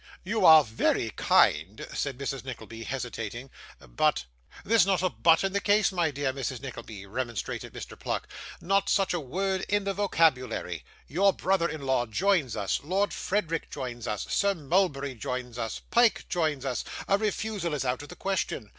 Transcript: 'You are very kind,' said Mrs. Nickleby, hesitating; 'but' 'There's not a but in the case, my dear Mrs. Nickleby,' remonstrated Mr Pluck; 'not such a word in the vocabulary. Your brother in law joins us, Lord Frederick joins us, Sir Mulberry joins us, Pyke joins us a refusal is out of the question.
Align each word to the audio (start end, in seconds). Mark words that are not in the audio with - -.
'You 0.23 0.47
are 0.47 0.63
very 0.63 1.11
kind,' 1.11 1.85
said 1.93 2.17
Mrs. 2.17 2.43
Nickleby, 2.43 2.85
hesitating; 2.85 3.51
'but' 3.79 4.25
'There's 4.65 4.87
not 4.87 5.03
a 5.03 5.11
but 5.11 5.43
in 5.43 5.53
the 5.53 5.61
case, 5.61 5.91
my 5.91 6.09
dear 6.09 6.33
Mrs. 6.33 6.59
Nickleby,' 6.59 7.05
remonstrated 7.05 7.71
Mr 7.71 7.99
Pluck; 7.99 8.27
'not 8.59 8.89
such 8.89 9.13
a 9.13 9.19
word 9.19 9.61
in 9.69 9.83
the 9.83 9.93
vocabulary. 9.93 10.83
Your 11.05 11.31
brother 11.33 11.69
in 11.69 11.83
law 11.85 12.07
joins 12.07 12.55
us, 12.57 12.79
Lord 12.83 13.13
Frederick 13.13 13.69
joins 13.69 14.07
us, 14.07 14.25
Sir 14.27 14.55
Mulberry 14.55 15.13
joins 15.13 15.59
us, 15.59 15.81
Pyke 15.91 16.25
joins 16.27 16.65
us 16.65 16.83
a 17.07 17.19
refusal 17.19 17.75
is 17.75 17.85
out 17.85 18.01
of 18.01 18.09
the 18.09 18.15
question. 18.15 18.69